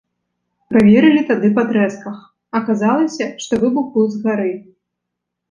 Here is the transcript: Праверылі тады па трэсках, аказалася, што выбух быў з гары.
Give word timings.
Праверылі 0.69 1.19
тады 1.31 1.51
па 1.57 1.65
трэсках, 1.71 2.15
аказалася, 2.61 3.29
што 3.45 3.61
выбух 3.67 3.85
быў 4.01 4.11
з 4.17 4.25
гары. 4.27 4.51